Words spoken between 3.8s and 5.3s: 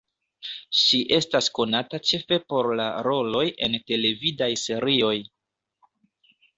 televidaj serioj.